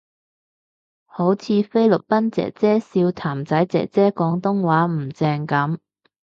[1.05, 5.77] 好似菲律賓姐姐笑譚仔姐姐廣東話唔正噉